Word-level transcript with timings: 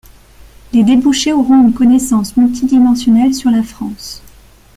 Les 0.73 0.83
débouchés 0.83 1.31
auront 1.31 1.61
une 1.61 1.73
connaissance 1.75 2.35
multidimensionnelle 2.35 3.35
sur 3.35 3.51
la 3.51 3.61
France. 3.61 4.23